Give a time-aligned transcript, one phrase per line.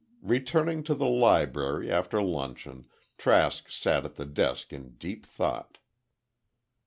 [0.23, 2.87] Returning to the library after luncheon,
[3.19, 5.77] Trask sat at the desk in deep thought.